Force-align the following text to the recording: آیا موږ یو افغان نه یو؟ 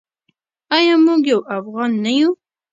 آیا 0.75 0.95
موږ 1.05 1.21
یو 1.31 1.39
افغان 1.57 1.91
نه 2.03 2.11
یو؟ 2.19 2.29